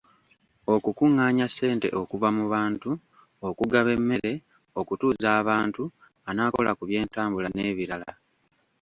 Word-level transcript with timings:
Okukuŋŋaanya 0.73 1.45
ssente 1.49 1.87
okuva 2.01 2.29
mu 2.37 2.45
bantu, 2.53 2.91
okugaba 3.47 3.89
emmere, 3.97 4.33
okutuuza 4.79 5.27
abantu, 5.41 5.83
anaakola 6.29 6.71
ku 6.77 6.83
by’entambula 6.89 7.47
n’ebirala. 7.51 8.11